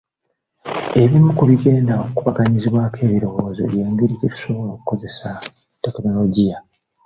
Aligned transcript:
Ebimu 1.01 1.31
ku 1.37 1.43
bigenda 1.49 1.93
okukubaganyizibwako 2.01 2.97
ebirowoozo 3.07 3.63
y’engeri 3.75 4.13
gye 4.19 4.29
tusobola 4.33 4.69
okukozesa 4.73 5.29
tekinologiya. 5.83 6.57